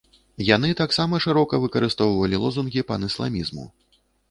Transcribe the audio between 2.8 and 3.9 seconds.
панісламізму.